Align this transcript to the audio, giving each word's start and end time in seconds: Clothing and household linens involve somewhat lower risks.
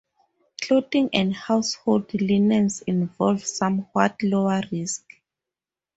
Clothing 0.61 1.11
and 1.13 1.35
household 1.35 2.11
linens 2.15 2.81
involve 2.87 3.45
somewhat 3.45 4.15
lower 4.23 4.63
risks. 4.71 5.05